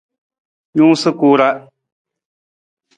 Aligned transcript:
Nuusa 0.75 1.09
ku 1.19 1.27
ra. 1.39 1.49